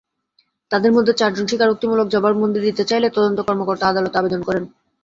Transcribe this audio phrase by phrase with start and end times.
[0.71, 4.63] তাঁদের মধ্যে চারজন স্বীকারোক্তিমূলক জবানবন্দি দিতে চাইলে তদন্ত কর্মকর্তা আদালতে আবেদন করেন।